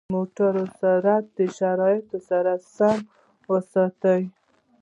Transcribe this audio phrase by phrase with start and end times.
[0.07, 2.99] د موټرو سرعت د شرایطو سره سم
[3.51, 4.21] وساتئ.